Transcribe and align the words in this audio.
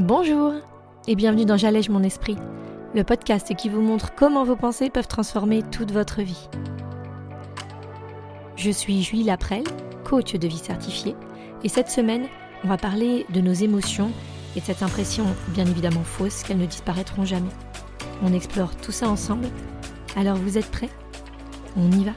Bonjour 0.00 0.54
et 1.08 1.14
bienvenue 1.14 1.44
dans 1.44 1.58
J'allège 1.58 1.90
mon 1.90 2.02
esprit, 2.02 2.36
le 2.94 3.04
podcast 3.04 3.54
qui 3.54 3.68
vous 3.68 3.82
montre 3.82 4.14
comment 4.14 4.44
vos 4.44 4.56
pensées 4.56 4.88
peuvent 4.88 5.06
transformer 5.06 5.62
toute 5.62 5.92
votre 5.92 6.22
vie. 6.22 6.48
Je 8.56 8.70
suis 8.70 9.02
Julie 9.02 9.24
Laprelle, 9.24 9.66
coach 10.02 10.32
de 10.32 10.48
vie 10.48 10.56
certifiée, 10.56 11.14
et 11.64 11.68
cette 11.68 11.90
semaine, 11.90 12.28
on 12.64 12.68
va 12.68 12.78
parler 12.78 13.26
de 13.28 13.42
nos 13.42 13.52
émotions 13.52 14.10
et 14.56 14.60
de 14.60 14.64
cette 14.64 14.82
impression 14.82 15.26
bien 15.48 15.66
évidemment 15.66 16.02
fausse 16.02 16.44
qu'elles 16.44 16.56
ne 16.56 16.64
disparaîtront 16.64 17.26
jamais. 17.26 17.52
On 18.22 18.32
explore 18.32 18.74
tout 18.76 18.92
ça 18.92 19.06
ensemble, 19.06 19.48
alors 20.16 20.38
vous 20.38 20.56
êtes 20.56 20.70
prêts? 20.70 20.88
On 21.76 21.90
y 21.92 22.04
va? 22.04 22.12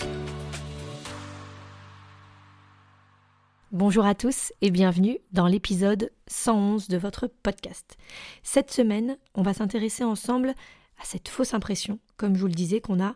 Bonjour 3.73 4.05
à 4.05 4.13
tous 4.13 4.53
et 4.61 4.69
bienvenue 4.69 5.17
dans 5.31 5.47
l'épisode 5.47 6.11
111 6.27 6.89
de 6.89 6.97
votre 6.97 7.25
podcast. 7.25 7.97
Cette 8.43 8.69
semaine, 8.69 9.17
on 9.33 9.41
va 9.41 9.55
s'intéresser 9.55 10.03
ensemble 10.03 10.53
à 11.01 11.05
cette 11.05 11.27
fausse 11.27 11.55
impression, 11.55 11.97
comme 12.15 12.35
je 12.35 12.41
vous 12.41 12.47
le 12.47 12.53
disais, 12.53 12.81
qu'on 12.81 13.03
a 13.03 13.15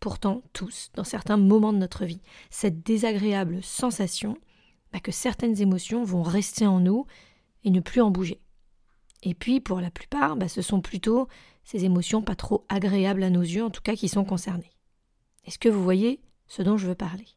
pourtant 0.00 0.42
tous 0.54 0.90
dans 0.94 1.04
certains 1.04 1.36
moments 1.36 1.72
de 1.72 1.78
notre 1.78 2.04
vie. 2.04 2.20
Cette 2.50 2.82
désagréable 2.82 3.62
sensation 3.62 4.36
bah, 4.92 4.98
que 4.98 5.12
certaines 5.12 5.62
émotions 5.62 6.02
vont 6.02 6.24
rester 6.24 6.66
en 6.66 6.80
nous 6.80 7.06
et 7.62 7.70
ne 7.70 7.78
plus 7.78 8.00
en 8.00 8.10
bouger. 8.10 8.40
Et 9.22 9.34
puis, 9.34 9.60
pour 9.60 9.80
la 9.80 9.92
plupart, 9.92 10.34
bah, 10.34 10.48
ce 10.48 10.62
sont 10.62 10.80
plutôt 10.80 11.28
ces 11.62 11.84
émotions 11.84 12.22
pas 12.22 12.34
trop 12.34 12.66
agréables 12.68 13.22
à 13.22 13.30
nos 13.30 13.42
yeux, 13.42 13.62
en 13.62 13.70
tout 13.70 13.82
cas, 13.82 13.94
qui 13.94 14.08
sont 14.08 14.24
concernées. 14.24 14.72
Est-ce 15.44 15.60
que 15.60 15.68
vous 15.68 15.84
voyez 15.84 16.20
ce 16.48 16.62
dont 16.62 16.76
je 16.76 16.88
veux 16.88 16.96
parler? 16.96 17.28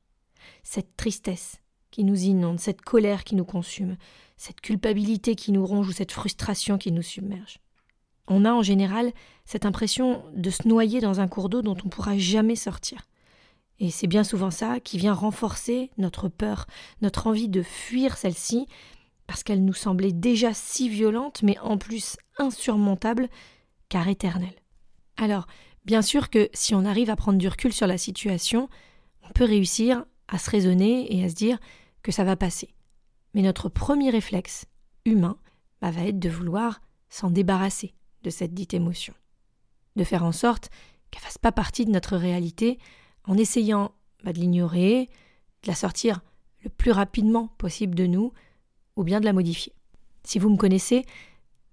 Cette 0.64 0.98
tristesse, 0.98 1.60
qui 1.96 2.04
nous 2.04 2.24
inonde, 2.24 2.60
cette 2.60 2.82
colère 2.82 3.24
qui 3.24 3.36
nous 3.36 3.46
consume, 3.46 3.96
cette 4.36 4.60
culpabilité 4.60 5.34
qui 5.36 5.54
nous 5.54 5.66
ronge 5.66 5.88
ou 5.88 5.94
cette 5.94 6.12
frustration 6.12 6.78
qui 6.78 6.92
nous 6.92 7.02
submerge. 7.02 7.60
On 8.28 8.44
a 8.44 8.52
en 8.52 8.62
général 8.62 9.14
cette 9.46 9.66
impression 9.66 10.22
de 10.36 10.50
se 10.50 10.68
noyer 10.68 11.00
dans 11.00 11.22
un 11.22 11.30
cours 11.30 11.48
d'eau 11.48 11.62
dont 11.62 11.78
on 11.82 11.86
ne 11.86 11.90
pourra 11.90 12.18
jamais 12.18 12.58
sortir. 12.58 13.08
Et 13.80 13.92
c'est 13.92 14.08
bien 14.08 14.26
souvent 14.26 14.52
ça 14.52 14.82
qui 14.82 14.98
vient 14.98 15.14
renforcer 15.14 15.90
notre 15.98 16.28
peur, 16.28 16.68
notre 17.02 17.28
envie 17.28 17.48
de 17.48 17.62
fuir 17.62 18.18
celle-ci, 18.18 18.68
parce 19.26 19.44
qu'elle 19.44 19.64
nous 19.64 19.74
semblait 19.74 20.12
déjà 20.12 20.54
si 20.54 20.90
violente, 20.90 21.44
mais 21.44 21.58
en 21.60 21.78
plus 21.78 22.18
insurmontable, 22.38 23.30
car 23.88 24.10
éternelle. 24.10 24.60
Alors, 25.16 25.48
bien 25.86 26.02
sûr 26.02 26.30
que 26.30 26.50
si 26.52 26.76
on 26.76 26.84
arrive 26.84 27.10
à 27.10 27.16
prendre 27.16 27.40
du 27.40 27.48
recul 27.48 27.72
sur 27.72 27.88
la 27.88 27.98
situation, 27.98 28.68
on 29.24 29.32
peut 29.32 29.46
réussir 29.46 30.04
à 30.28 30.40
se 30.40 30.50
raisonner 30.50 31.16
et 31.16 31.24
à 31.24 31.30
se 31.30 31.36
dire 31.36 31.58
que 32.06 32.12
ça 32.12 32.24
va 32.24 32.36
passer. 32.36 32.70
Mais 33.34 33.42
notre 33.42 33.68
premier 33.68 34.12
réflexe 34.12 34.68
humain 35.06 35.40
bah, 35.82 35.90
va 35.90 36.04
être 36.04 36.20
de 36.20 36.30
vouloir 36.30 36.80
s'en 37.10 37.32
débarrasser 37.32 37.96
de 38.22 38.30
cette 38.30 38.54
dite 38.54 38.76
émotion, 38.76 39.16
de 39.96 40.04
faire 40.04 40.24
en 40.24 40.32
sorte 40.32 40.70
qu'elle 41.10 41.24
fasse 41.24 41.40
pas 41.40 41.52
partie 41.52 41.84
de 41.84 41.90
notre 41.90 42.16
réalité 42.16 42.78
en 43.24 43.36
essayant 43.40 43.92
bah, 44.24 44.34
de 44.34 44.40
l'ignorer, 44.40 45.10
de 45.64 45.68
la 45.68 45.74
sortir 45.74 46.22
le 46.64 46.70
plus 46.70 46.92
rapidement 46.92 47.48
possible 47.58 47.96
de 47.96 48.06
nous, 48.06 48.32
ou 48.96 49.04
bien 49.04 49.20
de 49.20 49.26
la 49.26 49.34
modifier. 49.34 49.74
Si 50.24 50.38
vous 50.38 50.50
me 50.50 50.58
connaissez, 50.58 51.06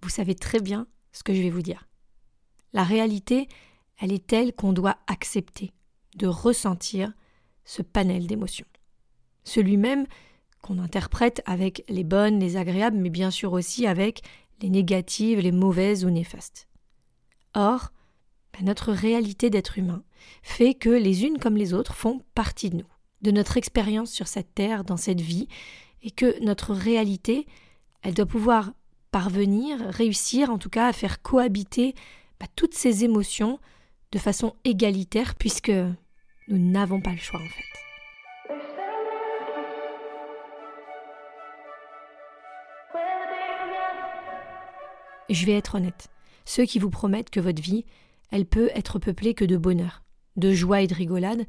vous 0.01 0.09
savez 0.09 0.35
très 0.35 0.61
bien 0.61 0.87
ce 1.13 1.23
que 1.23 1.35
je 1.35 1.43
vais 1.43 1.51
vous 1.51 1.63
dire. 1.63 1.87
La 2.73 2.85
réalité, 2.85 3.49
elle 4.01 4.13
est 4.13 4.27
telle 4.27 4.55
qu'on 4.55 4.73
doit 4.73 4.97
accepter 5.09 5.75
de 6.17 6.27
ressentir 6.27 7.13
ce 7.65 7.83
panel 7.83 8.27
d'émotions 8.27 8.67
celui 9.45 9.77
même 9.77 10.07
qu'on 10.63 10.79
interprète 10.79 11.43
avec 11.45 11.85
les 11.89 12.05
bonnes, 12.05 12.39
les 12.39 12.57
agréables, 12.57 12.97
mais 12.97 13.11
bien 13.11 13.31
sûr 13.31 13.53
aussi 13.53 13.87
avec 13.87 14.23
les 14.61 14.71
négatives, 14.71 15.41
les 15.41 15.53
mauvaises 15.53 16.05
ou 16.05 16.11
néfastes. 16.11 16.69
Or, 17.55 17.93
ben, 18.53 18.67
notre 18.67 18.93
réalité 18.93 19.51
d'être 19.51 19.79
humain 19.79 20.05
fait 20.43 20.75
que 20.75 20.89
les 20.89 21.25
unes 21.25 21.39
comme 21.39 21.57
les 21.57 21.75
autres 21.75 21.95
font 21.95 22.23
partie 22.35 22.71
de 22.71 22.77
nous, 22.77 22.93
de 23.23 23.31
notre 23.31 23.57
expérience 23.57 24.13
sur 24.13 24.29
cette 24.29 24.55
terre, 24.55 24.85
dans 24.85 24.97
cette 24.97 25.21
vie, 25.21 25.49
et 26.03 26.11
que 26.11 26.43
notre 26.45 26.73
réalité, 26.73 27.47
elle 28.03 28.15
doit 28.15 28.27
pouvoir 28.27 28.73
parvenir, 29.11 29.79
réussir 29.91 30.51
en 30.51 30.59
tout 30.59 30.71
cas 30.71 30.87
à 30.89 30.93
faire 30.93 31.23
cohabiter 31.23 31.95
ben, 32.39 32.47
toutes 32.57 32.75
ces 32.75 33.05
émotions 33.05 33.59
de 34.13 34.19
façon 34.19 34.55
égalitaire, 34.65 35.35
puisque 35.35 35.73
nous 36.49 36.59
n'avons 36.59 37.01
pas 37.01 37.13
le 37.13 37.19
choix 37.19 37.41
en 37.41 37.49
fait. 37.49 37.92
Je 45.31 45.47
vais 45.47 45.53
être 45.53 45.77
honnête, 45.77 46.09
ceux 46.45 46.65
qui 46.65 46.79
vous 46.79 46.91
promettent 46.91 47.31
que 47.31 47.41
votre 47.41 47.63
vie, 47.63 47.85
elle 48.31 48.47
peut 48.47 48.71
être 48.75 48.99
peuplée 48.99 49.35
que 49.35 49.45
de 49.45 49.57
bonheur, 49.57 50.03
de 50.37 50.53
joie 50.53 50.81
et 50.81 50.87
de 50.87 50.95
rigolade, 50.95 51.47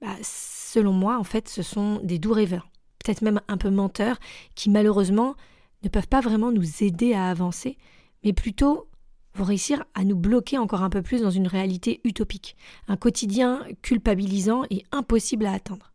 bah, 0.00 0.16
selon 0.22 0.92
moi, 0.92 1.18
en 1.18 1.24
fait, 1.24 1.48
ce 1.48 1.62
sont 1.62 2.00
des 2.02 2.18
doux 2.18 2.32
rêveurs, 2.32 2.70
peut-être 2.98 3.22
même 3.22 3.40
un 3.48 3.58
peu 3.58 3.70
menteurs, 3.70 4.18
qui 4.54 4.70
malheureusement 4.70 5.34
ne 5.82 5.88
peuvent 5.88 6.08
pas 6.08 6.20
vraiment 6.20 6.52
nous 6.52 6.82
aider 6.82 7.14
à 7.14 7.28
avancer, 7.28 7.76
mais 8.24 8.32
plutôt 8.32 8.88
vont 9.34 9.44
réussir 9.44 9.84
à 9.94 10.04
nous 10.04 10.16
bloquer 10.16 10.58
encore 10.58 10.82
un 10.82 10.90
peu 10.90 11.02
plus 11.02 11.22
dans 11.22 11.30
une 11.30 11.46
réalité 11.46 12.00
utopique, 12.04 12.56
un 12.88 12.96
quotidien 12.96 13.64
culpabilisant 13.80 14.64
et 14.70 14.84
impossible 14.92 15.46
à 15.46 15.52
atteindre. 15.52 15.92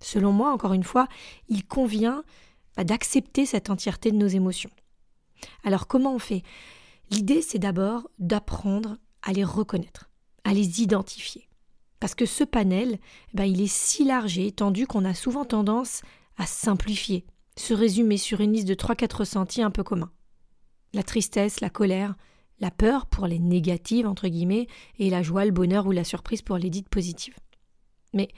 Selon 0.00 0.32
moi, 0.32 0.52
encore 0.52 0.74
une 0.74 0.84
fois, 0.84 1.08
il 1.48 1.64
convient 1.64 2.24
bah, 2.76 2.84
d'accepter 2.84 3.46
cette 3.46 3.70
entièreté 3.70 4.10
de 4.10 4.16
nos 4.16 4.26
émotions, 4.26 4.70
alors 5.64 5.86
comment 5.86 6.14
on 6.14 6.18
fait? 6.18 6.42
L'idée, 7.10 7.42
c'est 7.42 7.58
d'abord 7.58 8.08
d'apprendre 8.18 8.98
à 9.22 9.32
les 9.32 9.44
reconnaître, 9.44 10.10
à 10.44 10.54
les 10.54 10.82
identifier. 10.82 11.48
Parce 12.00 12.14
que 12.14 12.26
ce 12.26 12.42
panel, 12.42 12.98
eh 13.32 13.36
ben, 13.36 13.44
il 13.44 13.60
est 13.60 13.72
si 13.72 14.04
large 14.04 14.38
et 14.38 14.48
étendu 14.48 14.86
qu'on 14.86 15.04
a 15.04 15.14
souvent 15.14 15.44
tendance 15.44 16.02
à 16.36 16.46
simplifier, 16.46 17.24
se 17.56 17.74
résumer 17.74 18.16
sur 18.16 18.40
une 18.40 18.54
liste 18.54 18.66
de 18.66 18.74
3-4 18.74 19.18
ressentis 19.18 19.62
un 19.62 19.70
peu 19.70 19.84
communs. 19.84 20.10
La 20.94 21.02
tristesse, 21.02 21.60
la 21.60 21.70
colère, 21.70 22.16
la 22.58 22.70
peur 22.70 23.06
pour 23.06 23.26
les 23.26 23.38
négatives, 23.38 24.06
entre 24.06 24.28
guillemets, 24.28 24.66
et 24.98 25.10
la 25.10 25.22
joie, 25.22 25.44
le 25.44 25.50
bonheur 25.50 25.86
ou 25.86 25.92
la 25.92 26.04
surprise 26.04 26.42
pour 26.42 26.56
les 26.56 26.70
dites 26.70 26.88
positives. 26.88 27.36
Mais 28.14 28.28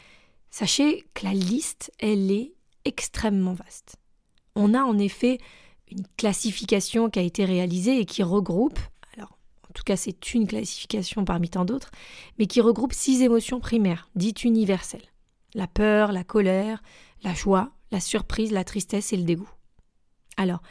sachez 0.51 1.05
que 1.15 1.25
la 1.25 1.35
liste, 1.35 1.93
elle 1.99 2.31
est 2.31 2.55
extrêmement 2.85 3.55
vaste. 3.55 3.97
On 4.57 4.75
a 4.75 4.83
en 4.83 4.99
effet 4.99 5.39
une 5.91 6.05
classification 6.17 7.11
qui 7.11 7.19
a 7.19 7.23
été 7.23 7.45
réalisée 7.45 7.99
et 7.99 8.05
qui 8.05 8.23
regroupe, 8.23 8.79
alors 9.17 9.39
en 9.69 9.73
tout 9.73 9.83
cas 9.85 9.97
c'est 9.97 10.35
une 10.35 10.47
classification 10.47 11.25
parmi 11.25 11.49
tant 11.51 11.65
d'autres, 11.65 11.91
mais 12.39 12.47
qui 12.47 12.61
regroupe 12.61 12.93
six 12.93 13.23
émotions 13.23 13.61
primaires, 13.61 14.09
dites 14.15 14.45
universelles. 14.45 15.13
La 15.55 15.67
peur, 15.67 16.13
la 16.13 16.25
colère, 16.25 16.83
la 17.23 17.35
joie, 17.35 17.73
la 17.91 18.01
surprise, 18.01 18.51
la 18.51 18.65
tristesse 18.65 19.13
et 19.13 19.17
le 19.17 19.23
dégoût. 19.23 19.51
Alors, 20.37 20.63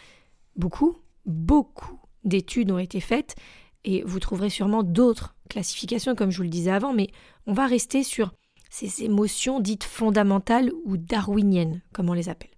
beaucoup, 0.55 0.97
beaucoup 1.25 1.99
d'études 2.25 2.71
ont 2.71 2.79
été 2.79 2.99
faites 2.99 3.35
et 3.85 4.03
vous 4.03 4.19
trouverez 4.19 4.49
sûrement 4.49 4.83
d'autres 4.83 5.35
classifications 5.49 6.15
comme 6.15 6.31
je 6.31 6.37
vous 6.37 6.43
le 6.43 6.49
disais 6.49 6.71
avant, 6.71 6.93
mais 6.93 7.09
on 7.47 7.53
va 7.53 7.67
rester 7.67 8.03
sur 8.03 8.33
ces 8.69 9.03
émotions 9.03 9.59
dites 9.59 9.83
fondamentales 9.83 10.71
ou 10.85 10.97
darwiniennes, 10.97 11.81
comme 11.93 12.09
on 12.09 12.13
les 12.13 12.29
appelle. 12.29 12.49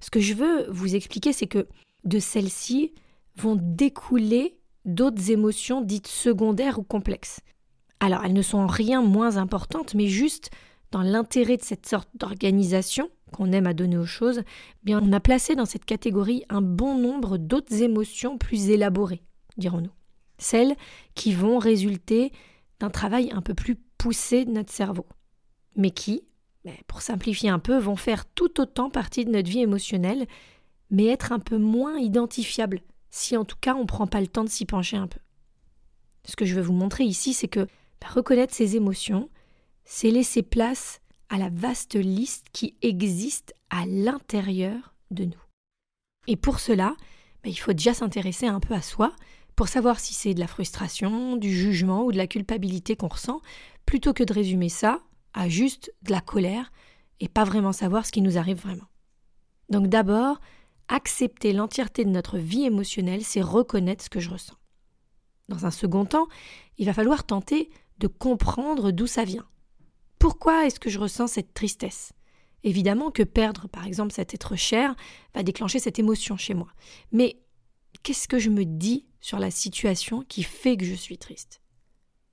Ce 0.00 0.10
que 0.10 0.20
je 0.20 0.34
veux 0.34 0.70
vous 0.70 0.94
expliquer, 0.94 1.32
c'est 1.32 1.46
que 1.46 1.68
de 2.04 2.18
celles-ci 2.18 2.92
vont 3.36 3.56
découler 3.60 4.58
d'autres 4.84 5.30
émotions 5.30 5.80
dites 5.80 6.06
secondaires 6.06 6.78
ou 6.78 6.82
complexes. 6.82 7.40
Alors, 8.00 8.24
elles 8.24 8.32
ne 8.32 8.42
sont 8.42 8.58
en 8.58 8.66
rien 8.66 9.02
moins 9.02 9.36
importantes, 9.36 9.94
mais 9.94 10.06
juste 10.06 10.50
dans 10.90 11.02
l'intérêt 11.02 11.56
de 11.56 11.62
cette 11.62 11.86
sorte 11.86 12.08
d'organisation 12.14 13.10
qu'on 13.32 13.52
aime 13.52 13.66
à 13.66 13.74
donner 13.74 13.96
aux 13.96 14.06
choses, 14.06 14.42
bien 14.82 15.00
on 15.02 15.12
a 15.12 15.20
placé 15.20 15.54
dans 15.54 15.66
cette 15.66 15.84
catégorie 15.84 16.44
un 16.48 16.62
bon 16.62 16.98
nombre 16.98 17.38
d'autres 17.38 17.82
émotions 17.82 18.38
plus 18.38 18.70
élaborées, 18.70 19.22
dirons-nous. 19.56 19.92
Celles 20.38 20.74
qui 21.14 21.32
vont 21.32 21.58
résulter 21.58 22.32
d'un 22.80 22.90
travail 22.90 23.30
un 23.32 23.42
peu 23.42 23.54
plus 23.54 23.76
poussé 23.98 24.44
de 24.44 24.50
notre 24.50 24.72
cerveau, 24.72 25.06
mais 25.76 25.90
qui, 25.90 26.24
pour 26.86 27.02
simplifier 27.02 27.48
un 27.48 27.58
peu, 27.58 27.78
vont 27.78 27.96
faire 27.96 28.26
tout 28.26 28.60
autant 28.60 28.90
partie 28.90 29.24
de 29.24 29.30
notre 29.30 29.48
vie 29.48 29.60
émotionnelle, 29.60 30.26
mais 30.90 31.06
être 31.06 31.32
un 31.32 31.38
peu 31.38 31.56
moins 31.56 31.98
identifiables, 31.98 32.82
si 33.10 33.36
en 33.36 33.44
tout 33.44 33.56
cas 33.60 33.74
on 33.74 33.82
ne 33.82 33.86
prend 33.86 34.06
pas 34.06 34.20
le 34.20 34.26
temps 34.26 34.44
de 34.44 34.50
s'y 34.50 34.66
pencher 34.66 34.96
un 34.96 35.06
peu. 35.06 35.20
Ce 36.24 36.36
que 36.36 36.44
je 36.44 36.54
veux 36.54 36.62
vous 36.62 36.72
montrer 36.72 37.04
ici, 37.04 37.32
c'est 37.32 37.48
que 37.48 37.66
bah, 38.00 38.08
reconnaître 38.10 38.54
ces 38.54 38.76
émotions, 38.76 39.30
c'est 39.84 40.10
laisser 40.10 40.42
place 40.42 41.00
à 41.28 41.38
la 41.38 41.48
vaste 41.48 41.94
liste 41.94 42.46
qui 42.52 42.76
existe 42.82 43.54
à 43.70 43.86
l'intérieur 43.86 44.94
de 45.10 45.24
nous. 45.24 45.42
Et 46.26 46.36
pour 46.36 46.60
cela, 46.60 46.94
bah, 47.42 47.48
il 47.48 47.58
faut 47.58 47.72
déjà 47.72 47.94
s'intéresser 47.94 48.46
un 48.46 48.60
peu 48.60 48.74
à 48.74 48.82
soi 48.82 49.12
pour 49.56 49.68
savoir 49.68 50.00
si 50.00 50.14
c'est 50.14 50.34
de 50.34 50.40
la 50.40 50.46
frustration, 50.46 51.36
du 51.36 51.54
jugement 51.54 52.04
ou 52.04 52.12
de 52.12 52.16
la 52.16 52.26
culpabilité 52.26 52.96
qu'on 52.96 53.08
ressent, 53.08 53.40
plutôt 53.86 54.12
que 54.12 54.24
de 54.24 54.32
résumer 54.32 54.68
ça 54.68 55.00
à 55.34 55.48
juste 55.48 55.92
de 56.02 56.12
la 56.12 56.20
colère 56.20 56.72
et 57.20 57.28
pas 57.28 57.44
vraiment 57.44 57.72
savoir 57.72 58.06
ce 58.06 58.12
qui 58.12 58.22
nous 58.22 58.38
arrive 58.38 58.60
vraiment. 58.60 58.88
Donc 59.68 59.86
d'abord, 59.86 60.40
accepter 60.88 61.52
l'entièreté 61.52 62.04
de 62.04 62.10
notre 62.10 62.38
vie 62.38 62.64
émotionnelle, 62.64 63.24
c'est 63.24 63.40
reconnaître 63.40 64.04
ce 64.04 64.10
que 64.10 64.20
je 64.20 64.30
ressens. 64.30 64.56
Dans 65.48 65.66
un 65.66 65.70
second 65.70 66.04
temps, 66.04 66.28
il 66.78 66.86
va 66.86 66.94
falloir 66.94 67.24
tenter 67.24 67.70
de 67.98 68.06
comprendre 68.06 68.90
d'où 68.90 69.06
ça 69.06 69.24
vient. 69.24 69.46
Pourquoi 70.18 70.66
est-ce 70.66 70.80
que 70.80 70.90
je 70.90 70.98
ressens 70.98 71.28
cette 71.28 71.54
tristesse? 71.54 72.12
Évidemment 72.62 73.10
que 73.10 73.22
perdre, 73.22 73.68
par 73.68 73.86
exemple, 73.86 74.12
cet 74.12 74.34
être 74.34 74.54
cher 74.56 74.94
va 75.34 75.42
déclencher 75.42 75.78
cette 75.78 75.98
émotion 75.98 76.36
chez 76.36 76.54
moi. 76.54 76.68
Mais 77.12 77.40
qu'est-ce 78.02 78.28
que 78.28 78.38
je 78.38 78.50
me 78.50 78.64
dis 78.64 79.06
sur 79.20 79.38
la 79.38 79.50
situation 79.50 80.22
qui 80.22 80.42
fait 80.42 80.76
que 80.76 80.84
je 80.84 80.94
suis 80.94 81.18
triste? 81.18 81.62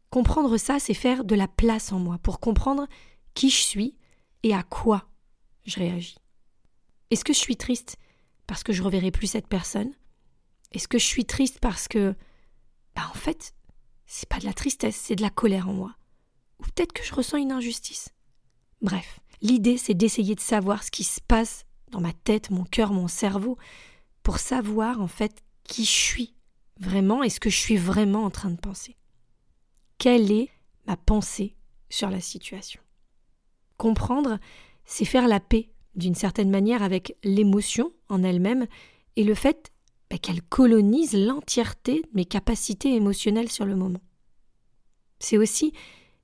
Comprendre 0.09 0.57
ça, 0.57 0.79
c'est 0.79 0.93
faire 0.93 1.23
de 1.23 1.35
la 1.35 1.47
place 1.47 1.91
en 1.91 1.99
moi 1.99 2.17
pour 2.19 2.39
comprendre 2.39 2.87
qui 3.33 3.49
je 3.49 3.61
suis 3.61 3.95
et 4.43 4.53
à 4.53 4.63
quoi 4.63 5.09
je 5.65 5.79
réagis. 5.79 6.17
Est-ce 7.11 7.25
que 7.25 7.33
je 7.33 7.39
suis 7.39 7.57
triste 7.57 7.97
parce 8.47 8.63
que 8.63 8.73
je 8.73 8.83
reverrai 8.83 9.11
plus 9.11 9.27
cette 9.27 9.47
personne? 9.47 9.91
Est-ce 10.71 10.87
que 10.87 10.97
je 10.99 11.05
suis 11.05 11.25
triste 11.25 11.59
parce 11.59 11.87
que 11.87 12.15
bah 12.95 13.09
en 13.09 13.17
fait, 13.17 13.53
c'est 14.05 14.29
pas 14.29 14.39
de 14.39 14.45
la 14.45 14.53
tristesse, 14.53 14.95
c'est 14.95 15.15
de 15.15 15.21
la 15.21 15.29
colère 15.29 15.69
en 15.69 15.73
moi? 15.73 15.95
Ou 16.59 16.63
peut-être 16.63 16.93
que 16.93 17.03
je 17.03 17.13
ressens 17.13 17.37
une 17.37 17.51
injustice? 17.51 18.09
Bref, 18.81 19.19
l'idée 19.41 19.77
c'est 19.77 19.93
d'essayer 19.93 20.35
de 20.35 20.39
savoir 20.41 20.83
ce 20.83 20.91
qui 20.91 21.03
se 21.03 21.21
passe 21.21 21.65
dans 21.91 22.01
ma 22.01 22.13
tête, 22.13 22.49
mon 22.49 22.63
cœur, 22.63 22.91
mon 22.91 23.07
cerveau, 23.07 23.57
pour 24.23 24.39
savoir 24.39 25.01
en 25.01 25.07
fait 25.07 25.43
qui 25.63 25.85
je 25.85 25.91
suis 25.91 26.35
vraiment 26.79 27.23
et 27.23 27.29
ce 27.29 27.39
que 27.39 27.49
je 27.49 27.57
suis 27.57 27.77
vraiment 27.77 28.23
en 28.23 28.29
train 28.29 28.49
de 28.49 28.59
penser. 28.59 28.95
Quelle 29.97 30.31
est 30.31 30.49
ma 30.85 30.95
pensée 30.95 31.55
sur 31.89 32.09
la 32.09 32.21
situation 32.21 32.81
Comprendre, 33.77 34.37
c'est 34.85 35.05
faire 35.05 35.27
la 35.27 35.39
paix 35.39 35.69
d'une 35.95 36.15
certaine 36.15 36.51
manière 36.51 36.83
avec 36.83 37.15
l'émotion 37.23 37.91
en 38.09 38.23
elle-même 38.23 38.67
et 39.15 39.23
le 39.23 39.33
fait 39.33 39.71
bah, 40.09 40.17
qu'elle 40.17 40.41
colonise 40.43 41.13
l'entièreté 41.13 42.01
de 42.01 42.09
mes 42.13 42.25
capacités 42.25 42.95
émotionnelles 42.95 43.51
sur 43.51 43.65
le 43.65 43.75
moment. 43.75 44.01
C'est 45.19 45.37
aussi 45.37 45.73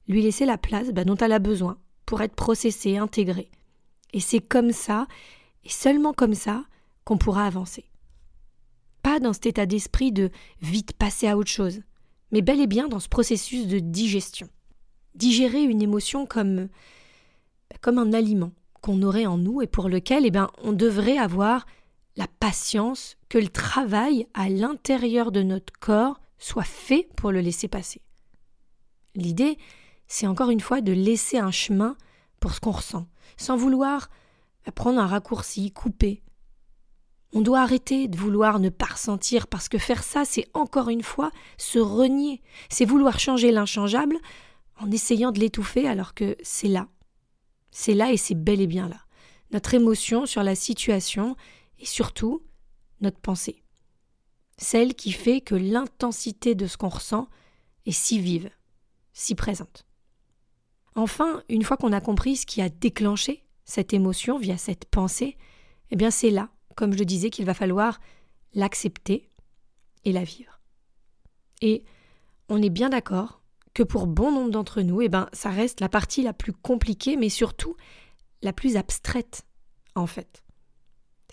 lui 0.08 0.22
laisser 0.22 0.46
la 0.46 0.58
place 0.58 0.92
bah, 0.92 1.04
dont 1.04 1.18
elle 1.18 1.32
a 1.32 1.40
besoin 1.40 1.78
pour 2.06 2.22
être 2.22 2.36
processée, 2.36 2.98
intégrée. 2.98 3.50
Et 4.14 4.20
c'est 4.20 4.42
comme 4.42 4.72
ça, 4.72 5.08
et 5.64 5.70
seulement 5.70 6.14
comme 6.14 6.36
ça, 6.36 6.64
qu'on 7.06 7.18
pourra 7.18 7.46
avancer. 7.48 7.86
Pas 9.02 9.20
dans 9.20 9.34
cet 9.34 9.48
état 9.48 9.66
d'esprit 9.66 10.12
de 10.12 10.30
vite 10.62 10.94
passer 10.94 11.28
à 11.28 11.38
autre 11.38 11.50
chose, 11.50 11.82
mais 12.34 12.42
bel 12.42 12.60
et 12.60 12.68
bien 12.68 12.90
dans 12.90 13.00
ce 13.00 13.08
processus 13.08 13.68
de 13.68 13.80
digestion. 13.80 14.50
Digérer 15.16 15.62
une 15.62 15.84
émotion 15.84 16.26
comme, 16.26 16.68
comme 17.80 18.00
un 18.00 18.12
aliment 18.12 18.52
qu'on 18.82 19.04
aurait 19.04 19.28
en 19.28 19.38
nous 19.38 19.62
et 19.62 19.68
pour 19.68 19.88
lequel 19.88 20.26
eh 20.26 20.32
ben, 20.32 20.50
on 20.64 20.74
devrait 20.74 21.20
avoir 21.20 21.66
la 22.18 22.28
patience 22.28 23.18
que 23.30 23.38
le 23.38 23.48
travail 23.48 24.28
à 24.34 24.50
l'intérieur 24.50 25.32
de 25.32 25.44
notre 25.44 25.72
corps 25.80 26.20
soit 26.40 26.64
fait 26.64 27.08
pour 27.16 27.32
le 27.32 27.40
laisser 27.40 27.68
passer. 27.68 28.02
L'idée, 29.16 29.58
c'est 30.08 30.28
encore 30.28 30.50
une 30.50 30.60
fois 30.60 30.82
de 30.82 30.92
laisser 30.92 31.38
un 31.38 31.52
chemin 31.52 31.96
pour 32.40 32.54
ce 32.54 32.60
qu'on 32.60 32.72
ressent, 32.72 33.08
sans 33.38 33.56
vouloir 33.56 34.10
prendre 34.76 35.00
un 35.00 35.08
raccourci, 35.08 35.72
couper. 35.72 36.24
On 37.34 37.42
doit 37.42 37.62
arrêter 37.62 38.08
de 38.08 38.18
vouloir 38.18 38.60
ne 38.60 38.70
pas 38.70 38.86
ressentir, 38.86 39.48
parce 39.48 39.68
que 39.68 39.78
faire 39.78 40.04
ça, 40.04 40.24
c'est 40.24 40.48
encore 40.54 40.90
une 40.90 41.02
fois 41.02 41.32
se 41.58 41.80
renier, 41.80 42.42
c'est 42.70 42.86
vouloir 42.86 43.20
changer 43.20 43.52
l'inchangeable 43.52 44.18
en 44.80 44.90
essayant 44.92 45.32
de 45.32 45.40
l'étouffer 45.40 45.88
alors 45.88 46.14
que 46.14 46.38
c'est 46.44 46.68
là. 46.68 46.88
C'est 47.72 47.96
là 47.96 48.12
et 48.12 48.18
c'est 48.18 48.36
bel 48.36 48.62
et 48.62 48.68
bien 48.68 48.88
là. 48.88 49.02
Notre 49.52 49.74
émotion 49.74 50.26
sur 50.26 50.44
la 50.44 50.56
situation 50.56 51.36
et 51.80 51.86
surtout 51.86 52.44
notre 53.02 53.20
pensée. 53.20 53.64
Celle 54.58 54.94
qui 54.94 55.12
fait 55.12 55.42
que 55.42 55.56
l'intensité 55.56 56.54
de 56.54 56.68
ce 56.68 56.78
qu'on 56.78 56.90
ressent 56.90 57.28
est 57.86 57.92
si 57.92 58.20
vive 58.20 58.50
si 59.14 59.36
présente. 59.36 59.86
Enfin, 60.96 61.44
une 61.50 61.64
fois 61.64 61.78
qu'on 61.78 61.94
a 61.94 62.02
compris 62.02 62.36
ce 62.36 62.46
qui 62.46 62.62
a 62.62 62.70
déclenché 62.70 63.44
cette 63.64 63.94
émotion 63.94 64.38
via 64.38 64.58
cette 64.58 64.86
pensée, 64.86 65.38
eh 65.92 65.96
bien 65.96 66.12
c'est 66.12 66.30
là, 66.30 66.50
comme 66.76 66.98
je 66.98 67.04
disais, 67.04 67.30
qu'il 67.30 67.46
va 67.46 67.54
falloir 67.54 68.00
l'accepter 68.54 69.30
et 70.06 70.12
la 70.12 70.24
vivre. 70.24 70.60
Et 71.62 71.84
on 72.50 72.62
est 72.62 72.70
bien 72.70 72.90
d'accord 72.90 73.42
que 73.74 73.84
pour 73.84 74.08
bon 74.08 74.32
nombre 74.32 74.52
d'entre 74.52 74.82
nous, 74.82 75.02
eh 75.02 75.10
ben, 75.10 75.28
ça 75.34 75.50
reste 75.50 75.80
la 75.80 75.90
partie 75.90 76.24
la 76.24 76.34
plus 76.34 76.54
compliquée, 76.54 77.18
mais 77.18 77.30
surtout 77.30 77.76
la 78.42 78.54
plus 78.54 78.76
abstraite, 78.76 79.44
en 79.96 80.06
fait. 80.06 80.44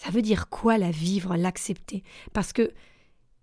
Ça 0.00 0.10
veut 0.10 0.22
dire 0.22 0.48
quoi 0.48 0.78
la 0.78 0.90
vivre, 0.90 1.36
l'accepter? 1.36 2.02
Parce 2.32 2.52
que 2.52 2.72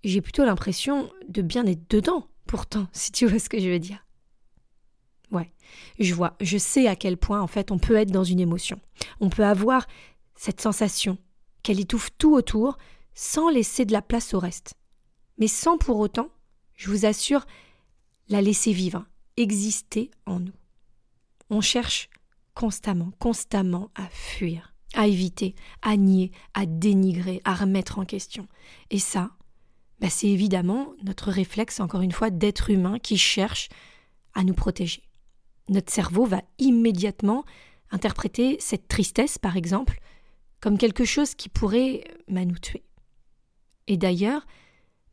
j'ai 0.03 0.21
plutôt 0.21 0.45
l'impression 0.45 1.11
de 1.27 1.41
bien 1.41 1.65
être 1.65 1.89
dedans, 1.89 2.27
pourtant, 2.47 2.87
si 2.93 3.11
tu 3.11 3.27
vois 3.27 3.39
ce 3.39 3.49
que 3.49 3.59
je 3.59 3.69
veux 3.69 3.79
dire. 3.79 4.03
Ouais, 5.29 5.51
je 5.99 6.13
vois, 6.13 6.37
je 6.39 6.57
sais 6.57 6.87
à 6.87 6.95
quel 6.95 7.17
point 7.17 7.41
en 7.41 7.47
fait 7.47 7.69
on 7.71 7.77
peut 7.77 7.97
être 7.97 8.11
dans 8.11 8.23
une 8.23 8.39
émotion. 8.39 8.79
On 9.19 9.29
peut 9.29 9.43
avoir 9.43 9.85
cette 10.35 10.61
sensation 10.61 11.17
qu'elle 11.67 11.79
étouffe 11.81 12.11
tout 12.17 12.33
autour 12.33 12.77
sans 13.13 13.49
laisser 13.49 13.83
de 13.83 13.91
la 13.91 14.01
place 14.01 14.33
au 14.33 14.39
reste. 14.39 14.75
Mais 15.37 15.47
sans 15.47 15.77
pour 15.77 15.99
autant, 15.99 16.29
je 16.75 16.89
vous 16.89 17.05
assure, 17.05 17.45
la 18.29 18.41
laisser 18.41 18.71
vivre, 18.71 19.05
exister 19.35 20.11
en 20.25 20.39
nous. 20.39 20.53
On 21.49 21.61
cherche 21.61 22.09
constamment, 22.53 23.11
constamment 23.19 23.91
à 23.95 24.07
fuir, 24.07 24.73
à 24.93 25.07
éviter, 25.07 25.55
à 25.81 25.97
nier, 25.97 26.31
à 26.53 26.65
dénigrer, 26.65 27.41
à 27.43 27.53
remettre 27.53 27.99
en 27.99 28.05
question. 28.05 28.47
Et 28.89 28.99
ça, 28.99 29.31
bah, 29.99 30.09
c'est 30.09 30.27
évidemment 30.27 30.93
notre 31.03 31.31
réflexe, 31.31 31.79
encore 31.79 32.01
une 32.01 32.11
fois, 32.11 32.29
d'être 32.29 32.69
humain 32.69 32.97
qui 32.97 33.17
cherche 33.17 33.67
à 34.33 34.43
nous 34.43 34.53
protéger 34.53 35.03
notre 35.69 35.91
cerveau 35.91 36.25
va 36.25 36.41
immédiatement 36.59 37.43
interpréter 37.91 38.57
cette 38.59 38.87
tristesse, 38.87 39.37
par 39.37 39.57
exemple, 39.57 39.99
comme 40.67 40.77
quelque 40.77 41.05
chose 41.05 41.33
qui 41.33 41.47
pourrait 41.47 42.03
bah, 42.27 42.43
nous 42.43 42.57
tuer. 42.57 42.83
Et 43.87 43.95
d'ailleurs, 43.95 44.45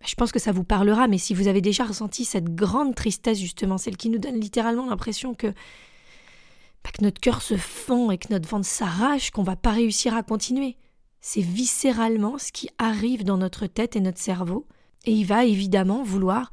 bah, 0.01 0.07
je 0.09 0.17
pense 0.17 0.33
que 0.33 0.41
ça 0.41 0.51
vous 0.51 0.65
parlera, 0.65 1.07
mais 1.07 1.17
si 1.17 1.33
vous 1.33 1.47
avez 1.47 1.61
déjà 1.61 1.85
ressenti 1.85 2.25
cette 2.25 2.57
grande 2.57 2.97
tristesse, 2.97 3.39
justement, 3.39 3.79
celle 3.79 3.97
qui 3.97 4.11
nous 4.11 4.19
donne 4.19 4.41
littéralement 4.41 4.85
l'impression 4.85 5.33
que, 5.33 5.47
bah, 5.47 6.91
que 6.93 7.05
notre 7.05 7.21
cœur 7.21 7.41
se 7.41 7.57
fend 7.57 8.11
et 8.11 8.19
que 8.19 8.33
notre 8.33 8.49
ventre 8.49 8.67
s'arrache, 8.67 9.31
qu'on 9.31 9.45
va 9.45 9.55
pas 9.55 9.71
réussir 9.71 10.17
à 10.17 10.25
continuer. 10.25 10.77
C'est 11.21 11.41
viscéralement 11.41 12.37
ce 12.37 12.51
qui 12.51 12.69
arrive 12.79 13.23
dans 13.23 13.39
notre 13.39 13.69
tête 13.69 13.95
et 13.95 14.01
notre 14.01 14.19
cerveau, 14.19 14.67
et 15.05 15.13
il 15.13 15.25
va 15.25 15.45
évidemment 15.45 16.03
vouloir 16.03 16.51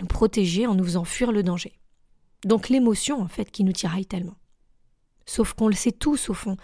nous 0.00 0.06
protéger 0.06 0.66
en 0.66 0.74
nous 0.74 0.84
faisant 0.84 1.04
fuir 1.04 1.30
le 1.30 1.42
danger. 1.42 1.78
Donc 2.46 2.70
l'émotion, 2.70 3.20
en 3.20 3.28
fait, 3.28 3.50
qui 3.50 3.64
nous 3.64 3.72
tiraille 3.72 4.06
tellement. 4.06 4.36
Sauf 5.26 5.52
qu'on 5.52 5.68
le 5.68 5.74
sait 5.74 5.92
tous, 5.92 6.30
au 6.30 6.34
fond. 6.34 6.56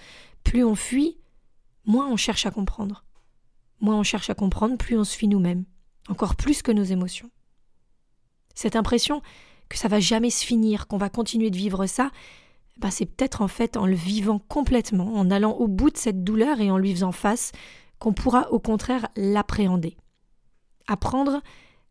Plus 0.43 0.65
on 0.65 0.75
fuit, 0.75 1.19
moins 1.87 2.09
on 2.09 2.17
cherche 2.17 2.47
à 2.47 2.51
comprendre. 2.51 3.05
Moins 3.81 3.97
on 3.97 4.03
cherche 4.03 4.31
à 4.31 4.35
comprendre, 4.35 4.77
plus 4.77 4.99
on 4.99 5.05
se 5.05 5.17
fuit 5.17 5.29
nous-mêmes. 5.29 5.65
Encore 6.09 6.37
plus 6.37 6.63
que 6.63 6.73
nos 6.73 6.85
émotions. 6.85 7.31
Cette 8.55 8.77
impression 8.77 9.23
que 9.69 9.79
ça 9.79 9.89
va 9.89 10.01
jamais 10.01 10.31
se 10.31 10.45
finir, 10.45 10.87
qu'on 10.87 10.99
va 10.99 11.09
continuer 11.09 11.51
de 11.51 11.57
vivre 11.57 11.87
ça, 11.87 12.11
ben 12.79 12.91
c'est 12.91 13.07
peut-être 13.07 13.43
en 13.43 13.49
fait 13.49 13.77
en 13.77 13.87
le 13.87 13.95
vivant 13.95 14.39
complètement, 14.39 15.15
en 15.15 15.31
allant 15.31 15.53
au 15.53 15.67
bout 15.67 15.91
de 15.91 15.97
cette 15.97 16.25
douleur 16.25 16.61
et 16.61 16.71
en 16.71 16.79
lui 16.79 16.93
faisant 16.93 17.13
face, 17.13 17.53
qu'on 17.99 18.13
pourra 18.13 18.51
au 18.51 18.59
contraire 18.59 19.09
l'appréhender. 19.17 19.97
Apprendre 20.87 21.43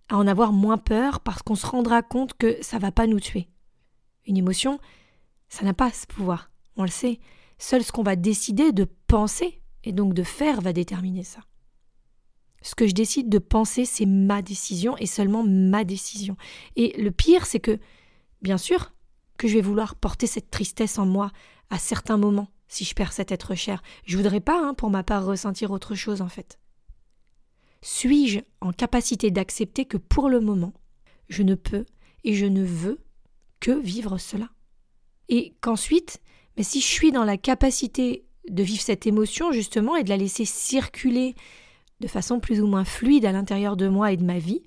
à 0.10 0.18
en 0.18 0.28
avoir 0.28 0.54
moins 0.54 0.78
peur 0.78 1.20
parce 1.20 1.42
qu'on 1.42 1.56
se 1.56 1.66
rendra 1.66 2.02
compte 2.02 2.36
que 2.36 2.58
ça 2.62 2.78
va 2.78 2.92
pas 2.92 3.08
nous 3.08 3.20
tuer. 3.20 3.50
Une 4.26 4.38
émotion, 4.38 4.80
ça 5.50 5.66
n'a 5.66 5.74
pas 5.74 5.92
ce 5.92 6.08
pouvoir, 6.08 6.52
on 6.78 6.84
le 6.84 6.90
sait. 6.90 7.20
Seul 7.58 7.84
ce 7.84 7.92
qu'on 7.92 8.04
va 8.04 8.16
décider 8.16 8.72
de 8.72 8.86
penser 9.08 9.62
et 9.86 9.92
donc 9.92 10.14
de 10.14 10.24
faire 10.24 10.62
va 10.62 10.74
déterminer 10.74 11.24
ça. 11.24 11.40
Ce 12.62 12.76
que 12.76 12.88
je 12.88 12.94
décide 12.94 13.30
de 13.30 13.38
penser, 13.38 13.86
c'est 13.86 14.08
ma 14.08 14.42
décision 14.42 14.98
et 14.98 15.06
seulement 15.06 15.44
ma 15.44 15.84
décision. 15.84 16.36
Et 16.76 17.00
le 17.02 17.12
pire, 17.12 17.46
c'est 17.46 17.60
que, 17.60 17.80
bien 18.42 18.58
sûr, 18.58 18.94
que 19.38 19.48
je 19.48 19.54
vais 19.54 19.62
vouloir 19.62 19.96
porter 19.96 20.26
cette 20.26 20.50
tristesse 20.50 20.98
en 20.98 21.06
moi 21.06 21.32
à 21.70 21.78
certains 21.78 22.18
moments 22.18 22.50
si 22.68 22.84
je 22.84 22.96
perds 22.96 23.14
cet 23.14 23.32
être 23.32 23.56
cher. 23.56 23.84
Je 24.06 24.18
voudrais 24.18 24.40
pas, 24.40 24.60
hein, 24.60 24.74
pour 24.74 24.90
ma 24.90 25.04
part, 25.04 25.26
ressentir 25.26 25.72
autre 25.72 25.96
chose 25.96 26.22
en 26.22 26.30
fait. 26.30 26.60
Suis-je 27.82 28.40
en 28.62 28.72
capacité 28.72 29.30
d'accepter 29.30 29.86
que 29.86 29.98
pour 29.98 30.30
le 30.30 30.40
moment, 30.40 30.74
je 31.30 31.44
ne 31.44 31.54
peux 31.56 31.86
et 32.24 32.34
je 32.34 32.48
ne 32.48 32.64
veux 32.64 33.00
que 33.60 33.80
vivre 33.80 34.18
cela? 34.18 34.50
Et 35.30 35.56
qu'ensuite, 35.62 36.22
mais 36.58 36.64
si 36.64 36.82
je 36.82 36.88
suis 36.88 37.12
dans 37.12 37.24
la 37.24 37.38
capacité 37.38 38.26
de 38.50 38.64
vivre 38.64 38.82
cette 38.82 39.08
émotion 39.08 39.52
justement 39.52 39.96
et 39.96 40.04
de 40.04 40.10
la 40.10 40.18
laisser 40.18 40.46
circuler 40.46 41.36
de 42.00 42.08
façon 42.08 42.40
plus 42.40 42.62
ou 42.62 42.68
moins 42.68 42.86
fluide 42.86 43.26
à 43.26 43.32
l'intérieur 43.32 43.78
de 43.78 43.88
moi 43.88 44.12
et 44.12 44.18
de 44.18 44.26
ma 44.26 44.40
vie, 44.40 44.64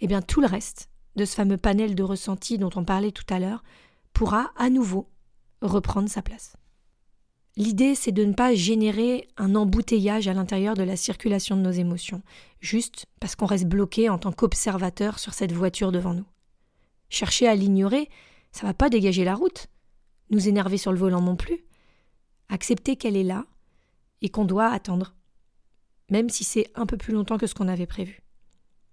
eh 0.00 0.06
bien 0.06 0.22
tout 0.22 0.40
le 0.40 0.46
reste 0.46 0.88
de 1.16 1.24
ce 1.24 1.34
fameux 1.34 1.56
panel 1.56 1.94
de 1.94 2.02
ressentis 2.02 2.58
dont 2.58 2.70
on 2.76 2.84
parlait 2.84 3.12
tout 3.12 3.24
à 3.28 3.38
l'heure 3.38 3.62
pourra 4.12 4.52
à 4.56 4.70
nouveau 4.70 5.08
reprendre 5.60 6.08
sa 6.08 6.22
place. 6.22 6.56
L'idée, 7.56 7.94
c'est 7.94 8.12
de 8.12 8.24
ne 8.24 8.32
pas 8.32 8.54
générer 8.54 9.28
un 9.36 9.54
embouteillage 9.54 10.28
à 10.28 10.34
l'intérieur 10.34 10.74
de 10.74 10.82
la 10.82 10.96
circulation 10.96 11.56
de 11.56 11.62
nos 11.62 11.70
émotions, 11.70 12.22
juste 12.60 13.06
parce 13.18 13.34
qu'on 13.34 13.46
reste 13.46 13.66
bloqué 13.66 14.08
en 14.08 14.18
tant 14.18 14.32
qu'observateur 14.32 15.18
sur 15.18 15.34
cette 15.34 15.52
voiture 15.52 15.92
devant 15.92 16.14
nous. 16.14 16.26
Chercher 17.08 17.48
à 17.48 17.56
l'ignorer, 17.56 18.08
ça 18.52 18.66
va 18.66 18.72
pas 18.72 18.88
dégager 18.88 19.24
la 19.24 19.34
route, 19.34 19.66
nous 20.30 20.48
énerver 20.48 20.78
sur 20.78 20.92
le 20.92 20.98
volant 20.98 21.20
non 21.20 21.36
plus. 21.36 21.64
Accepter 22.50 22.96
qu'elle 22.96 23.16
est 23.16 23.24
là 23.24 23.46
et 24.20 24.28
qu'on 24.28 24.44
doit 24.44 24.66
attendre, 24.66 25.14
même 26.10 26.28
si 26.28 26.44
c'est 26.44 26.70
un 26.74 26.84
peu 26.84 26.98
plus 26.98 27.14
longtemps 27.14 27.38
que 27.38 27.46
ce 27.46 27.54
qu'on 27.54 27.68
avait 27.68 27.86
prévu. 27.86 28.22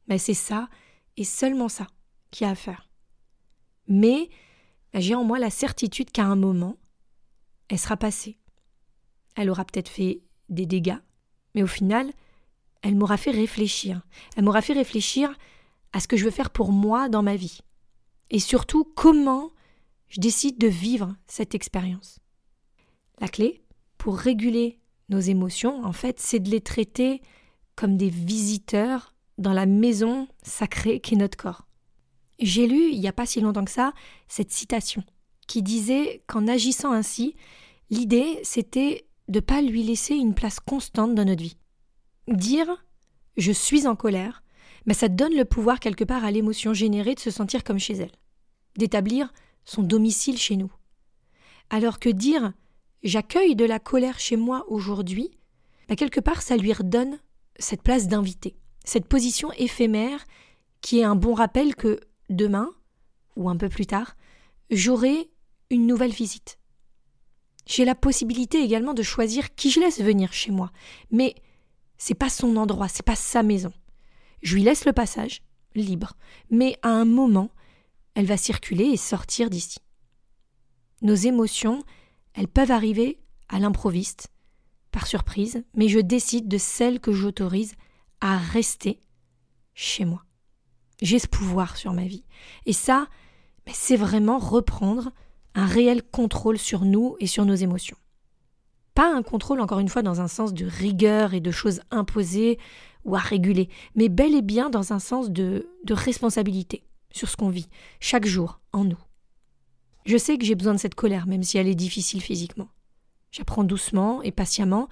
Mais 0.08 0.18
c'est 0.18 0.34
ça, 0.34 0.70
et 1.18 1.26
seulement 1.26 1.68
ça, 1.68 1.88
qui 2.32 2.46
a 2.46 2.50
à 2.52 2.56
faire. 2.56 2.90
Mais 3.88 4.30
j'ai 4.94 5.16
en 5.16 5.24
moi 5.24 5.40
la 5.40 5.50
certitude 5.50 6.12
qu'à 6.12 6.26
un 6.26 6.36
moment, 6.36 6.78
elle 7.68 7.80
sera 7.80 7.98
passée. 7.98 8.38
Elle 9.36 9.50
aura 9.50 9.66
peut-être 9.66 9.90
fait 9.90 10.22
des 10.50 10.66
dégâts, 10.66 11.00
mais 11.56 11.64
au 11.64 11.68
final, 11.68 12.12
elle 12.82 12.96
m'aura 12.96 13.18
fait 13.18 13.32
réfléchir. 13.32 14.02
Elle 14.36 14.46
m'aura 14.46 14.62
fait 14.62 14.74
réfléchir 14.74 15.36
à 15.94 16.00
ce 16.00 16.08
que 16.08 16.16
je 16.16 16.26
veux 16.26 16.32
faire 16.32 16.52
pour 16.52 16.72
moi 16.72 17.10
dans 17.10 17.24
ma 17.24 17.36
vie. 17.36 17.60
Et 18.30 18.40
surtout, 18.40 18.84
comment 18.96 19.52
je 20.08 20.22
décide 20.22 20.58
de 20.58 20.68
vivre 20.68 21.16
cette 21.28 21.56
expérience. 21.56 22.20
La 23.20 23.28
clé, 23.28 23.64
pour 23.98 24.18
réguler 24.18 24.80
nos 25.10 25.20
émotions, 25.20 25.84
en 25.84 25.94
fait, 25.94 26.20
c'est 26.20 26.40
de 26.40 26.50
les 26.50 26.62
traiter 26.62 27.22
comme 27.76 27.98
des 27.98 28.10
visiteurs 28.10 29.14
dans 29.38 29.54
la 29.54 29.66
maison 29.66 30.28
sacrée 30.44 31.00
qu'est 31.00 31.16
notre 31.16 31.38
corps. 31.38 31.68
J'ai 32.40 32.68
lu, 32.68 32.92
il 32.92 33.00
n'y 33.00 33.08
a 33.08 33.14
pas 33.14 33.26
si 33.26 33.42
longtemps 33.42 33.66
que 33.66 33.72
ça, 33.72 33.94
cette 34.28 34.52
citation 34.52 35.04
qui 35.48 35.64
disait 35.64 36.24
qu'en 36.28 36.48
agissant 36.48 36.92
ainsi, 36.92 37.36
l'idée 37.90 38.40
c'était 38.44 39.08
de 39.30 39.40
ne 39.40 39.46
pas 39.46 39.62
lui 39.62 39.84
laisser 39.84 40.16
une 40.16 40.36
place 40.36 40.60
constante 40.60 41.16
dans 41.16 41.26
notre 41.26 41.42
vie. 41.42 41.58
Dire 42.28 42.68
je 43.38 43.52
suis 43.52 43.88
en 43.88 43.96
colère, 43.96 44.44
mais 44.86 44.94
ça 44.94 45.10
donne 45.10 45.36
le 45.36 45.46
pouvoir 45.46 45.80
quelque 45.80 46.04
part 46.04 46.26
à 46.26 46.32
l'émotion 46.32 46.74
générée 46.74 47.16
de 47.16 47.20
se 47.20 47.32
sentir 47.32 47.64
comme 47.64 47.80
chez 47.80 47.96
elle, 47.96 48.12
d'établir 48.78 49.32
son 49.66 49.84
domicile 49.84 50.38
chez 50.38 50.58
nous. 50.58 50.72
Alors 51.70 52.00
que 52.00 52.10
dire 52.10 52.54
j'accueille 53.08 53.56
de 53.56 53.66
la 53.66 53.80
colère 53.80 54.20
chez 54.20 54.36
moi 54.36 54.66
aujourd'hui, 54.68 55.32
bah, 55.88 55.96
quelque 55.96 56.20
part 56.20 56.42
ça 56.42 56.58
lui 56.58 56.74
redonne 56.74 57.20
cette 57.58 57.82
place 57.82 58.08
d'invité, 58.08 58.56
cette 58.84 59.08
position 59.08 59.52
éphémère 59.54 60.26
qui 60.82 61.00
est 61.00 61.04
un 61.04 61.16
bon 61.16 61.34
rappel 61.34 61.76
que 61.76 62.00
demain, 62.30 62.70
ou 63.36 63.50
un 63.50 63.58
peu 63.58 63.70
plus 63.70 63.86
tard, 63.86 64.16
j'aurai 64.70 65.30
une 65.70 65.88
nouvelle 65.88 66.12
visite. 66.12 66.60
J'ai 67.66 67.86
la 67.86 67.96
possibilité 67.96 68.62
également 68.62 68.94
de 68.94 69.04
choisir 69.04 69.56
qui 69.56 69.72
je 69.72 69.80
laisse 69.80 70.02
venir 70.02 70.34
chez 70.34 70.52
moi, 70.52 70.72
mais 71.12 71.36
c'est 71.98 72.14
pas 72.14 72.30
son 72.30 72.56
endroit, 72.58 72.88
c'est 72.88 73.06
pas 73.06 73.16
sa 73.16 73.44
maison. 73.44 73.74
Je 74.42 74.56
lui 74.56 74.64
laisse 74.64 74.86
le 74.86 74.94
passage, 74.94 75.42
libre, 75.76 76.14
mais 76.50 76.78
à 76.82 76.90
un 76.90 77.06
moment, 77.06 77.50
elle 78.16 78.26
va 78.26 78.38
circuler 78.38 78.86
et 78.86 78.98
sortir 78.98 79.50
d'ici. 79.50 79.80
Nos 81.02 81.16
émotions, 81.16 81.84
elles 82.38 82.48
peuvent 82.48 82.72
arriver 82.72 83.20
à 83.50 83.60
l'improviste, 83.60 84.30
par 84.92 85.08
surprise, 85.08 85.66
mais 85.74 85.88
je 85.88 86.00
décide 86.00 86.48
de 86.48 86.58
celles 86.58 87.00
que 87.00 87.12
j'autorise 87.12 87.74
à 88.22 88.38
rester 88.38 89.02
chez 89.74 90.06
moi. 90.06 90.24
J'ai 91.02 91.20
ce 91.20 91.28
pouvoir 91.28 91.78
sur 91.78 91.94
ma 91.94 92.06
vie. 92.06 92.24
Et 92.66 92.74
ça, 92.74 93.08
c'est 93.72 93.98
vraiment 93.98 94.38
reprendre 94.38 95.12
un 95.56 95.66
réel 95.66 96.04
contrôle 96.04 96.60
sur 96.60 96.86
nous 96.86 97.16
et 97.20 97.28
sur 97.28 97.44
nos 97.44 97.56
émotions. 97.56 97.98
Pas 98.94 99.14
un 99.14 99.24
contrôle, 99.24 99.60
encore 99.60 99.80
une 99.80 99.90
fois, 99.90 100.04
dans 100.04 100.22
un 100.22 100.28
sens 100.28 100.54
de 100.54 100.66
rigueur 100.66 101.34
et 101.34 101.40
de 101.40 101.52
choses 101.52 101.82
imposées 101.90 102.60
ou 103.04 103.16
à 103.16 103.20
réguler, 103.20 103.70
mais 103.96 104.10
bel 104.10 104.36
et 104.36 104.42
bien 104.42 104.70
dans 104.70 104.94
un 104.94 105.00
sens 105.00 105.32
de, 105.32 105.70
de 105.86 105.94
responsabilité 105.94 106.84
sur 107.12 107.30
ce 107.30 107.38
qu'on 107.38 107.50
vit 107.50 107.70
chaque 108.00 108.26
jour 108.26 108.60
en 108.74 108.84
nous. 108.84 109.07
Je 110.08 110.16
sais 110.16 110.38
que 110.38 110.46
j'ai 110.46 110.56
besoin 110.56 110.74
de 110.74 110.80
cette 110.80 110.96
colère, 110.96 111.28
même 111.28 111.44
si 111.44 111.58
elle 111.58 111.68
est 111.68 111.76
difficile 111.76 112.22
physiquement. 112.22 112.70
J'apprends 113.30 113.66
doucement 113.66 114.22
et 114.22 114.32
patiemment 114.32 114.88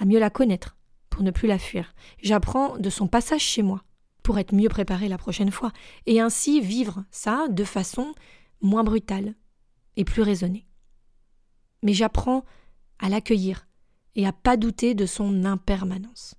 à 0.00 0.04
mieux 0.04 0.18
la 0.18 0.28
connaître, 0.28 0.76
pour 1.08 1.22
ne 1.22 1.30
plus 1.30 1.46
la 1.46 1.60
fuir. 1.60 1.94
J'apprends 2.20 2.76
de 2.76 2.90
son 2.90 3.06
passage 3.06 3.42
chez 3.42 3.62
moi, 3.62 3.84
pour 4.24 4.40
être 4.40 4.52
mieux 4.52 4.68
préparé 4.68 5.08
la 5.08 5.18
prochaine 5.18 5.52
fois, 5.52 5.70
et 6.06 6.20
ainsi 6.20 6.60
vivre 6.60 7.04
ça 7.12 7.46
de 7.48 7.62
façon 7.62 8.12
moins 8.60 8.82
brutale 8.82 9.36
et 9.94 10.04
plus 10.04 10.22
raisonnée. 10.22 10.66
Mais 11.84 11.92
j'apprends 11.92 12.44
à 12.98 13.08
l'accueillir 13.08 13.68
et 14.16 14.26
à 14.26 14.32
pas 14.32 14.56
douter 14.56 14.94
de 14.94 15.06
son 15.06 15.44
impermanence. 15.44 16.34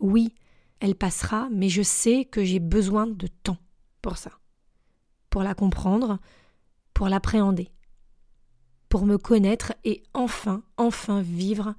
Oui, 0.00 0.34
elle 0.80 0.94
passera, 0.94 1.50
mais 1.52 1.68
je 1.68 1.82
sais 1.82 2.24
que 2.24 2.42
j'ai 2.42 2.58
besoin 2.58 3.06
de 3.06 3.26
temps 3.26 3.58
pour 4.00 4.16
ça, 4.16 4.30
pour 5.28 5.42
la 5.42 5.54
comprendre, 5.54 6.18
pour 6.94 7.08
l'appréhender, 7.08 7.70
pour 8.88 9.04
me 9.04 9.18
connaître 9.18 9.74
et 9.84 10.02
enfin, 10.14 10.62
enfin 10.76 11.20
vivre 11.20 11.74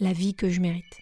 la 0.00 0.12
vie 0.12 0.34
que 0.34 0.50
je 0.50 0.60
mérite. 0.60 0.98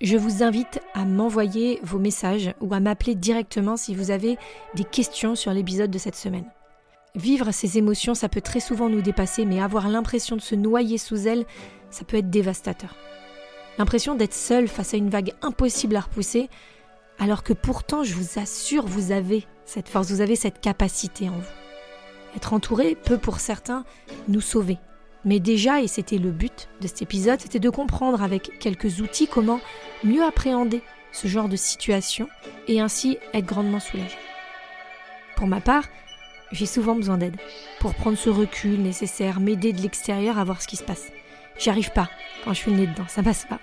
Je 0.00 0.16
vous 0.16 0.42
invite 0.42 0.80
à 0.94 1.04
m'envoyer 1.04 1.78
vos 1.84 2.00
messages 2.00 2.52
ou 2.60 2.74
à 2.74 2.80
m'appeler 2.80 3.14
directement 3.14 3.76
si 3.76 3.94
vous 3.94 4.10
avez 4.10 4.36
des 4.74 4.82
questions 4.82 5.36
sur 5.36 5.52
l'épisode 5.52 5.92
de 5.92 5.98
cette 5.98 6.16
semaine. 6.16 6.50
Vivre 7.14 7.52
ces 7.52 7.78
émotions, 7.78 8.14
ça 8.14 8.28
peut 8.28 8.40
très 8.40 8.58
souvent 8.58 8.88
nous 8.88 9.02
dépasser, 9.02 9.44
mais 9.44 9.60
avoir 9.60 9.88
l'impression 9.88 10.34
de 10.34 10.40
se 10.40 10.56
noyer 10.56 10.98
sous 10.98 11.28
elles, 11.28 11.44
ça 11.90 12.04
peut 12.04 12.16
être 12.16 12.30
dévastateur 12.30 12.96
l'impression 13.78 14.14
d'être 14.14 14.34
seul 14.34 14.68
face 14.68 14.94
à 14.94 14.96
une 14.96 15.10
vague 15.10 15.32
impossible 15.42 15.96
à 15.96 16.00
repousser, 16.00 16.48
alors 17.22 17.44
que 17.44 17.52
pourtant, 17.52 18.02
je 18.02 18.14
vous 18.14 18.40
assure, 18.40 18.84
vous 18.84 19.12
avez 19.12 19.46
cette 19.64 19.88
force, 19.88 20.10
vous 20.10 20.22
avez 20.22 20.34
cette 20.34 20.60
capacité 20.60 21.28
en 21.28 21.34
vous. 21.38 22.36
Être 22.36 22.52
entouré 22.52 22.96
peut 22.96 23.16
pour 23.16 23.38
certains 23.38 23.84
nous 24.26 24.40
sauver. 24.40 24.78
Mais 25.24 25.38
déjà, 25.38 25.80
et 25.80 25.86
c'était 25.86 26.18
le 26.18 26.32
but 26.32 26.68
de 26.80 26.88
cet 26.88 27.00
épisode, 27.00 27.40
c'était 27.40 27.60
de 27.60 27.70
comprendre 27.70 28.24
avec 28.24 28.58
quelques 28.58 28.98
outils 28.98 29.28
comment 29.28 29.60
mieux 30.02 30.24
appréhender 30.24 30.82
ce 31.12 31.28
genre 31.28 31.48
de 31.48 31.54
situation 31.54 32.28
et 32.66 32.80
ainsi 32.80 33.18
être 33.34 33.46
grandement 33.46 33.78
soulagé. 33.78 34.16
Pour 35.36 35.46
ma 35.46 35.60
part, 35.60 35.84
j'ai 36.50 36.66
souvent 36.66 36.96
besoin 36.96 37.18
d'aide 37.18 37.36
pour 37.78 37.94
prendre 37.94 38.18
ce 38.18 38.30
recul 38.30 38.82
nécessaire, 38.82 39.38
m'aider 39.38 39.72
de 39.72 39.80
l'extérieur 39.80 40.38
à 40.38 40.44
voir 40.44 40.60
ce 40.60 40.66
qui 40.66 40.76
se 40.76 40.82
passe. 40.82 41.12
J'y 41.56 41.70
arrive 41.70 41.92
pas 41.92 42.10
quand 42.42 42.52
je 42.52 42.58
suis 42.58 42.72
nez 42.72 42.88
dedans, 42.88 43.06
ça 43.06 43.22
passe 43.22 43.44
pas. 43.44 43.60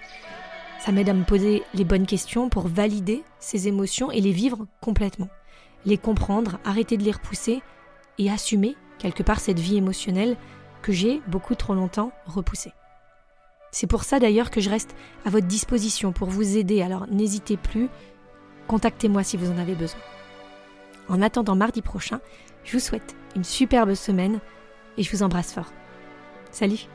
Ça 0.79 0.93
m'aide 0.93 1.09
à 1.09 1.13
me 1.13 1.25
poser 1.25 1.63
les 1.73 1.83
bonnes 1.83 2.05
questions 2.05 2.49
pour 2.49 2.67
valider 2.67 3.23
ces 3.39 3.67
émotions 3.67 4.11
et 4.11 4.21
les 4.21 4.31
vivre 4.31 4.65
complètement. 4.81 5.29
Les 5.85 5.97
comprendre, 5.97 6.59
arrêter 6.63 6.97
de 6.97 7.03
les 7.03 7.11
repousser 7.11 7.61
et 8.17 8.31
assumer 8.31 8.75
quelque 8.97 9.23
part 9.23 9.39
cette 9.39 9.59
vie 9.59 9.77
émotionnelle 9.77 10.37
que 10.81 10.93
j'ai 10.93 11.21
beaucoup 11.27 11.55
trop 11.55 11.73
longtemps 11.73 12.11
repoussée. 12.25 12.73
C'est 13.71 13.87
pour 13.87 14.03
ça 14.03 14.19
d'ailleurs 14.19 14.51
que 14.51 14.61
je 14.61 14.69
reste 14.69 14.95
à 15.25 15.29
votre 15.29 15.47
disposition 15.47 16.11
pour 16.11 16.29
vous 16.29 16.57
aider, 16.57 16.81
alors 16.81 17.07
n'hésitez 17.07 17.57
plus, 17.57 17.89
contactez-moi 18.67 19.23
si 19.23 19.37
vous 19.37 19.51
en 19.51 19.57
avez 19.57 19.75
besoin. 19.75 19.99
En 21.07 21.21
attendant 21.21 21.55
mardi 21.55 21.81
prochain, 21.81 22.19
je 22.63 22.73
vous 22.73 22.83
souhaite 22.83 23.15
une 23.35 23.43
superbe 23.43 23.93
semaine 23.93 24.39
et 24.97 25.03
je 25.03 25.11
vous 25.11 25.23
embrasse 25.23 25.53
fort. 25.53 25.71
Salut 26.51 26.87